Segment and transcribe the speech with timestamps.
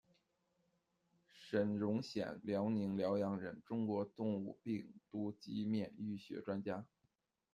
[1.29, 6.87] 沈荣显，辽宁辽阳人，中国动物病毒及免疫学专家。